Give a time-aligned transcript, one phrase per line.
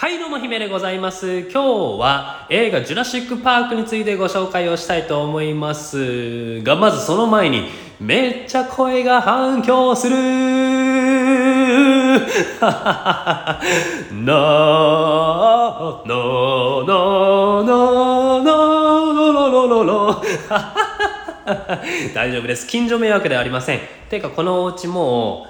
[0.00, 1.40] はいどうも姫でございます。
[1.40, 1.58] 今日
[2.00, 6.62] は映画「ジュラシック・パーク」についてご紹介をしたいと思います。
[6.62, 7.68] がまずその前に
[8.00, 10.16] めっちゃ声が反響する。
[10.16, 10.24] なー
[16.08, 22.14] なーなーなーなーなー。
[22.14, 22.66] 大丈夫です。
[22.66, 23.80] 近所迷惑ではありません。
[24.08, 25.46] てかこのお家も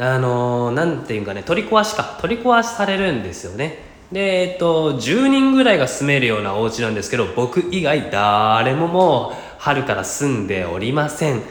[0.00, 3.90] あのなんていうかね取り壊しか取り壊しされるんですよね。
[4.10, 11.42] でえっと10人ぐらいが住めるようなお家なんですけど僕以外誰ももう春から住んでおりません。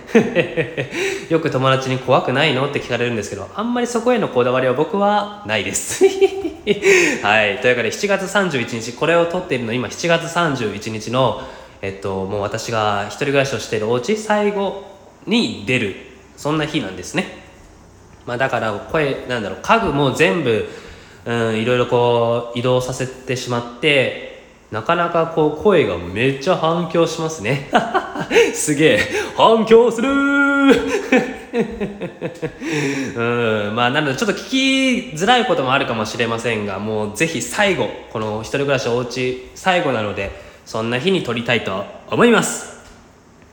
[1.30, 6.04] よく友達に怖くないのって聞かれるんですけどあんまりそこへのこだわりは僕はないです。
[7.22, 7.60] はい。
[7.60, 11.44] というわけで7月31日これを撮っているの今7月31日の
[11.84, 14.86] えっともう私が一人暮らしをしているお家最後
[15.28, 15.96] に出る
[16.36, 17.49] そんな日なんですね。
[18.30, 20.70] まあ、だから声なんだろう家具も全部、
[21.26, 27.72] うん、いろいろこう移動させてしまってなかなかこう声がめっちゃ反響しますね。
[28.54, 29.00] すげえ
[29.36, 30.10] 反響する。
[30.14, 30.14] う
[33.72, 40.30] んまあなのでちょっと聞きづらいこともあるかもしれませんがもうぜひ最後この一人暮らしお家最後なので
[40.68, 42.78] そんな日に撮りたいと思います。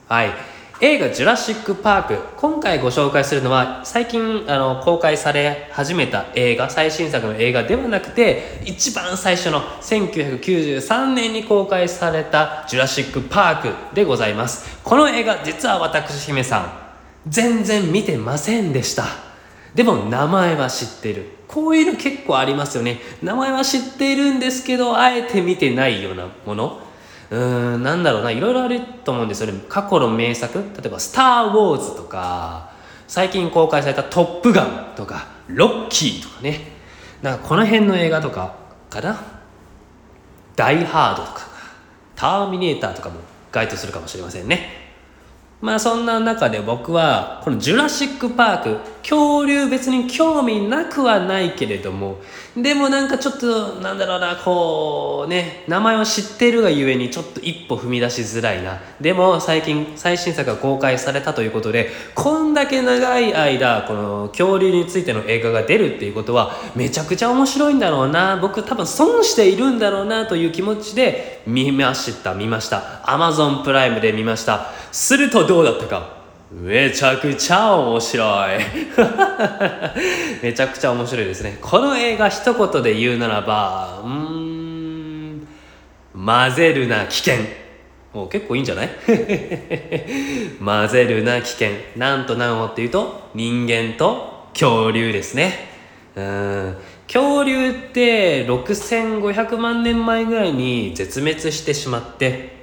[0.06, 0.55] はい。
[0.78, 14.78] 映画「ジュラシック・パーク」今回ご紹介するのは最近あの公開され始めた映画最新作の映画ではなくて一番最初の1993年に公開された「ジュラシック・パーク」でございます。
[14.84, 16.72] この映画実は私姫さん
[17.26, 19.04] 全然見てませんでした。
[19.74, 21.36] でも名前は知ってる。
[21.48, 23.00] こういうの結構ありますよね。
[23.22, 26.85] 名前は知っているんですけどあえて見てないようなもの。
[27.30, 29.52] うんなんだろうないろいろあると思うんですよ。
[29.52, 32.70] ね過去の名作例えば「スター・ウォーズ」とか
[33.08, 36.76] 最近公開された「トップガン」とか「ロッキー」とかね。
[37.22, 38.54] なんかこの辺の映画とか
[38.90, 39.18] かな
[40.54, 41.40] 「ダイ・ハード」とか
[42.14, 43.16] 「ターミネーター」とかも
[43.50, 44.85] 該当するかもしれませんね。
[45.60, 52.18] まあそんな中で僕はこのジュラシック・パーク恐竜別に興味なくはないけれども
[52.56, 58.80] でもなんかちょっとなんだろうなこうね名前を知ってるがゆえにちょっと一歩踏み出しづらいな。
[59.00, 73.02] でも最近最新作が公開されたということでこんだけ長い間この恐竜についての映画が出るっていうことはめちゃくちゃ面白いんだろうな僕多分損しているんだろうなという気持ちで見ました見ました。
[73.06, 74.72] Amazon プライムで見ました。
[74.92, 76.16] するとどうだったか？
[76.52, 78.58] めちゃくちゃ面白い。
[80.42, 81.58] めちゃくちゃ面白いですね。
[81.60, 85.46] この映画一言で言うならばうん
[86.14, 87.34] 混ぜるな危険。
[88.14, 88.88] もう結構いいんじゃない？
[90.64, 91.70] 混ぜるな危険。
[91.96, 95.68] なんと何をっていうと人間と恐竜ですね。
[96.14, 96.76] うん。
[97.12, 102.55] 恐竜って6500万年前ぐらいに絶滅してしまって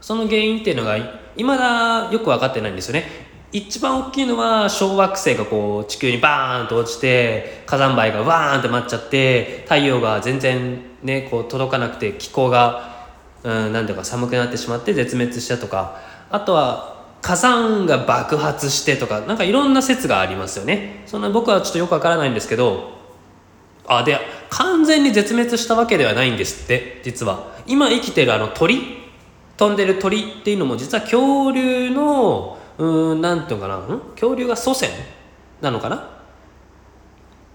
[0.00, 3.04] その原因っていうのがいまだよく分かってないんですよね。
[3.52, 13.08] 一番大きいのは小惑星がこう地球にバーンと落ちて火山灰がワーンって舞っちゃって太陽が全然ねこう届かなくて気候が
[13.42, 16.00] うんなんていうか寒くなってしまって絶滅したとか。
[16.30, 21.02] あとは火山が爆発してとかなんかいろんな説がありますよね。
[21.06, 22.92] そんな僕はちょっとよくわからないんですけど
[23.86, 24.16] あで
[24.48, 27.50] 完全に絶滅したわけではないんですって実は。
[27.66, 28.99] 今生きてるあの鳥
[29.60, 33.78] 飛んでる鳥っていうのも実は恐竜のうんなんていうかな
[34.12, 34.90] 恐竜が祖先
[35.60, 36.08] なのかな？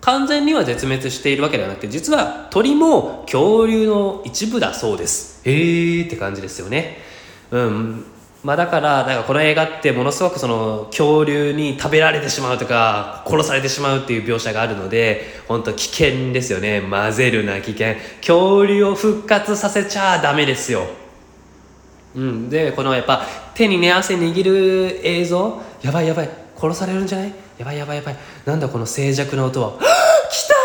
[0.01, 5.41] 完全には絶滅しているわけではなくて実は鳥も恐竜の一部だそうです。
[5.49, 6.97] へーって感じですよね。
[7.49, 8.05] うん。
[8.43, 16.83] まあだからなんかこの映画ってものすごくその恐竜に食べられてしまうとか殺されてしまうっていう描写があるので本当危険ですよね。
[16.87, 17.95] 混ぜるな危険。
[18.17, 20.85] 恐竜を復活させちゃダメですよ。
[22.15, 27.33] うん、でこのやっぱ手にね汗握る映像やばいやばい殺されるんじゃない？
[27.57, 28.15] やばいやばいやばい。
[28.45, 29.73] なんだこの静寂な音は？
[30.31, 30.55] 来た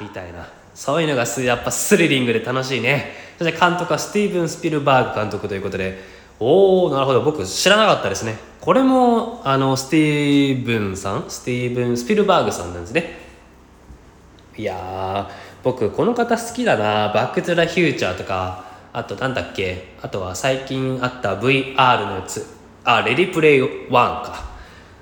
[0.00, 0.48] みたいな。
[0.74, 3.12] そういうのがやっぱスリリングで楽しいね。
[3.38, 6.02] そして監督はスティーブン・スピルバーグ監督ということで
[6.40, 7.22] おおなるほど。
[7.22, 8.36] 僕知らなかったですね。
[8.60, 11.24] これもあのスティーブンさん？
[11.28, 13.18] スティーブン・スピルバーグさんなんですね。
[14.56, 15.30] いや
[15.62, 17.12] 僕この方好きだな。
[17.14, 18.66] バック・トゥ・ザ・フューチャーとか。
[18.92, 19.94] あとなんだっけ？
[20.02, 22.46] あとは最近あった VR のやつ。
[22.84, 24.44] あレディプレイ1か。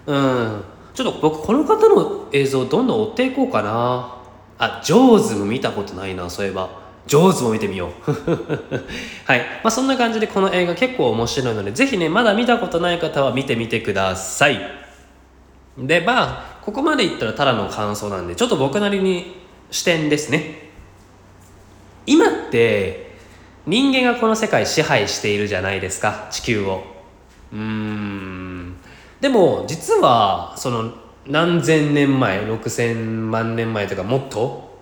[0.07, 0.65] うん。
[0.95, 4.17] ちょっと僕この方の映像どんどん追っていこうかな。
[4.59, 6.85] あジョーズも見たことないなそういえば。
[7.07, 8.11] ジョーズも見てみよう。
[9.25, 9.41] はい。
[9.63, 14.59] まあそんな感じでこの映画結構面白いのでぜひねまだ見たことない方は見てみてください。
[15.79, 19.37] でまあここまでいったらただの感想なんでちょっと僕なりに
[19.71, 20.71] 視点ですね。
[22.07, 23.06] 今って
[23.67, 26.85] 人間がこの世界支配しているじゃないですか地球を。
[27.53, 28.77] うーん。
[29.21, 30.93] でも実はその
[31.27, 32.95] 何千年前6,000
[33.31, 34.79] 万年前とかもっと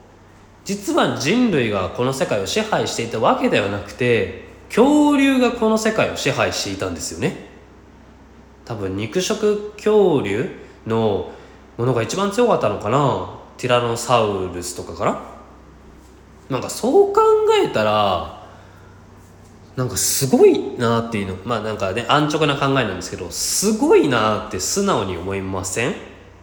[0.65, 7.55] 実は人類がこの世界を支配していたわけではなくて恐竜がこの世界を支配していたんですよね。
[8.65, 10.51] 多分肉食恐竜
[10.87, 11.31] の
[11.77, 15.23] ものが一番強かったのかなティラノサウルスとかかな
[16.51, 17.23] なんかそう考
[17.63, 18.44] えたら
[19.77, 21.37] なんかすごいなっていうの。
[21.45, 25.95] まあなんかね安直な考えなんですけどすごいなって素直に思いません？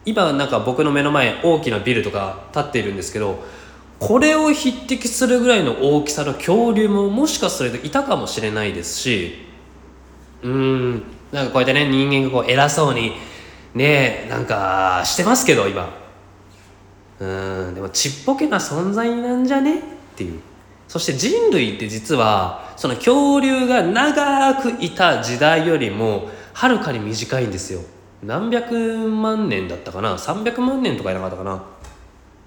[0.06, 3.44] 今なんか僕の目の前大きなビルとか建っているんですけど
[4.00, 9.46] これを匹敵するぐらいの大きさの恐竜ももしかするといたかもしれないですし
[10.42, 13.14] うーんなんかこうやってね人間がこう偉そうに
[13.76, 16.02] ねなんかしてますけど今。
[17.20, 17.26] う
[17.72, 19.78] んでもちっぽけな存在なんじゃね？
[19.78, 19.82] っ
[20.16, 20.40] ていう。
[20.92, 27.80] そして人類って実はその恐竜が長くいた時代よりもはるかに短いんですよ。
[28.22, 28.74] 何百
[29.08, 31.64] 万年だったかな？300万年とかいなかったかな？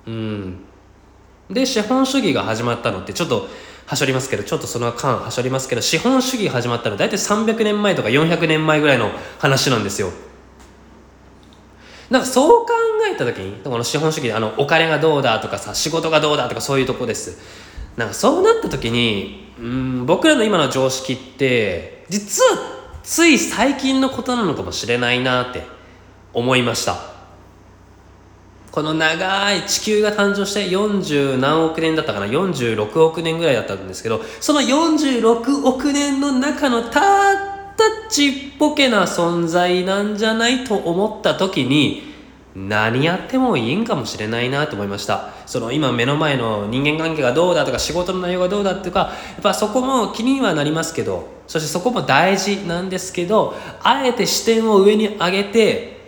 [0.08, 0.58] うん。
[1.49, 3.49] で資本主義が始まったのってちょっと
[3.87, 10.11] はしょりますけどちょっとその間はしょりますけど資本主義始まったの大体300年前とか400年前ぐらいの話なんですよ。
[12.11, 12.73] なんかそう考
[13.11, 17.64] えた時にこの資本主義であのお金がどうだとかさ仕事がどうだとかそういうとこです。
[17.96, 22.58] なんかそうなった時にうん僕らの今の常識って実は
[23.02, 25.62] つい最近のことなのかもしれないなって
[26.32, 27.14] 思いました。
[28.75, 36.93] この長い地球が誕生して40何億年だったかな46億年ぐらいだったんですけどその46億年の中のたっ
[37.76, 42.14] たちっぽけな存在なんじゃないと思った時に
[42.56, 45.31] 何やってもいいんかもしれないなと思いました。
[45.45, 49.11] その今目の前の人間関係がどうだとか仕事の内容がどうだとかや
[49.41, 56.01] っぱそこも気にはなりますけどそしてそこも大事なんですけどあえて視点を上に上げて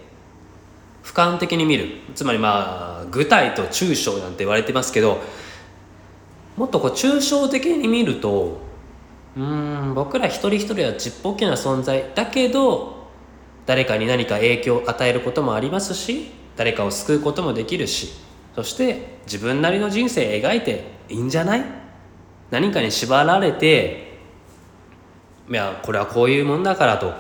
[1.03, 1.99] 俯瞰的に見る。
[2.15, 5.21] つまりまあ具体と抽象なんて言われてますけど
[6.57, 8.59] もっとこう抽象的に見ると
[9.37, 13.09] うん僕ら一人一人はちっぽけな存在だけど
[13.67, 18.13] 誰かに何か影響を与えることもありますし誰かを救うこともできるし
[18.55, 21.65] そして自分なりの人生描いていいんじゃない？
[22.51, 24.19] 何かに縛られて
[25.49, 27.13] いやこれはこういうもんだからと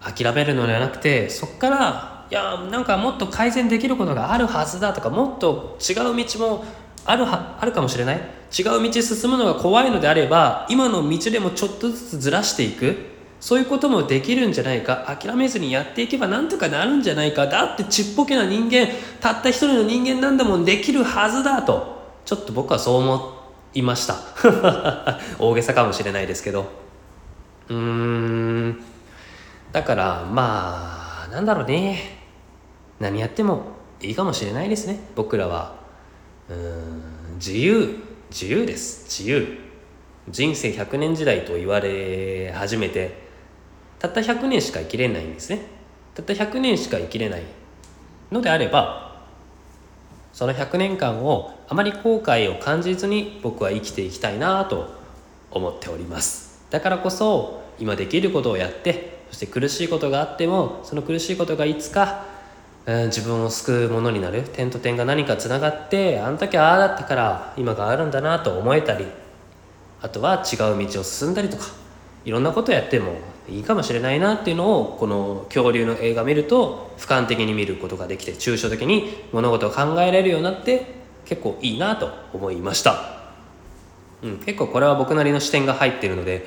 [0.00, 6.64] 諦めるのではなくてそこからいやなんかもっと改善できることがあるはずだとかもっと違う道も
[7.04, 8.16] あるはあるかもしれない？
[8.16, 13.15] 違う道進むのが怖いのであれば今の道でもちょっとずつずらしていく。
[13.46, 15.16] そういうこともできるんじゃないか。
[15.22, 17.46] 諦めずにやっていけばなんとかなるんじゃないか。
[17.46, 18.88] だってちっぽけな人間
[19.20, 22.10] たった一人の人間なんだもんできるはずだと。
[22.24, 23.34] ちょっと僕はそう思
[23.72, 24.16] いました。
[25.38, 26.66] 大げさかもしれないですけど。
[27.68, 28.82] うーん。
[29.70, 32.18] だからまあなんだろうね。
[32.98, 33.62] 何やっても
[34.02, 34.98] いいかもしれないですね。
[35.14, 35.76] 僕らは。
[36.50, 37.36] うん。
[37.36, 37.94] 自由。
[38.28, 39.04] 自由です。
[39.04, 39.46] 自由。
[40.28, 43.24] 人生100年時代と言われ始めて。
[43.98, 45.62] たった100年しか生きれないんですね。
[46.14, 47.42] たった100年しか生きれない
[48.30, 49.16] のであれば
[50.32, 54.94] その100年間をあまり後悔を感じずに僕は生きていきたいなと
[55.50, 56.66] 思っております。
[56.70, 62.24] だからこそ今できることをやってそして苦しいことがあってもその苦しいことがいつか
[62.86, 64.42] 自分を救うものになる。
[64.42, 69.06] 点と点が何かつながってあの時ああだったから今があるんだなと思えたり
[70.02, 71.85] あとは違う道を進んだりとか。
[72.26, 73.14] いろんなことやっても
[73.48, 83.20] いいかもしれないなっていうのをこの恐竜の映画見ると俯瞰的に見ることができて抽象的に物事を考えられるようになって結構いいなと思いました、
[84.22, 86.46] うん、結構これは僕なりの視点が入ってるので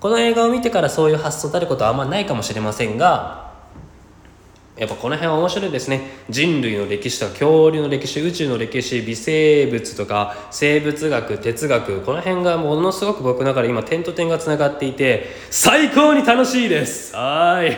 [0.00, 3.49] この映画を見てからそういう発想たることはあんまないかもしれませんが
[4.76, 6.00] やっぱこの辺は面白いですね。
[6.30, 17.14] 人類の歴史とか恐竜の歴史宇宙の歴史微生物とか生物学哲学この辺がものすごく僕の中で今点と点がつながっていて最高に楽しいです。
[17.14, 17.76] はい。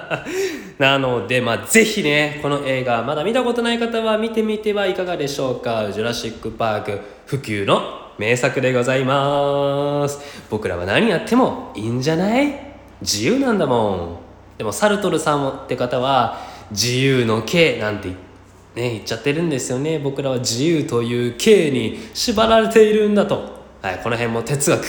[0.80, 5.90] なのでまあぜひねこの映画まだ見たことない方は見てみてはいかがでしょうか。
[5.92, 10.18] ジュラシック・パーク普及の名作でございます。
[10.48, 12.58] 僕らは何やってもいいんじゃない？
[13.02, 13.90] 自由なんだも
[14.22, 14.25] ん。
[14.58, 16.38] でもサルトルさんって方は
[16.70, 18.14] 自由の刑なんてね
[18.74, 19.98] 言っちゃってるんですよね。
[19.98, 24.84] 僕らは自由という刑に縛られているんだと、はい、この辺も哲学。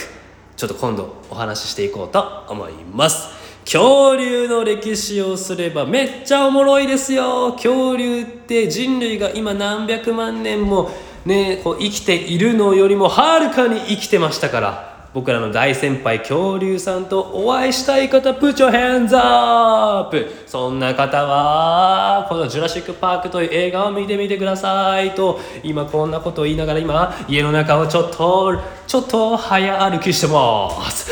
[0.56, 3.28] ちょっと今度お話ししていこうと思います。
[3.64, 7.54] 恐竜の歴史をすればめっちゃおもろいですよ。
[7.54, 10.90] 恐竜って人類が今何百万年も
[11.26, 14.97] ねこう生きているのよりもはるかに生きてましたから。
[15.18, 31.12] 僕らの大先輩恐竜さんとお会いしたい方プチョヘンズアップそんな方はこの「ジュラシック・パーク」という映画を見てみてくださいと今こんなことを言いながら今家の中をちょっとちょっと早歩きしてます。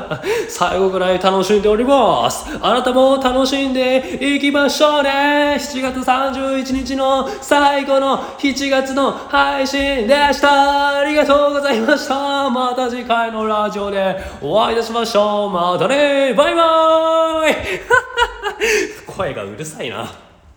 [0.48, 2.46] 最後ぐらい楽しんでおります。
[2.62, 5.56] あなたも楽しんでいきましょうね。
[5.58, 11.00] 7月31日の最後の7月の配信でした。
[11.00, 12.48] ありがとうございました。
[12.48, 15.50] また次回のラジオでお会いいたしましょう。
[15.50, 16.32] またね。
[16.32, 16.62] バイバ
[17.50, 17.54] イ。
[19.06, 20.29] 声がうるさいな。